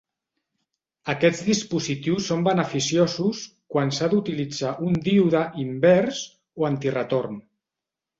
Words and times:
Aquests 1.11 1.41
dispositius 1.49 2.29
són 2.31 2.39
beneficiosos 2.47 3.41
quan 3.75 3.93
s'ha 3.97 4.07
d'utilitzar 4.13 4.71
un 4.87 4.97
díode 5.09 5.43
invers 5.65 6.23
o 6.63 6.67
antiretorn. 6.71 7.39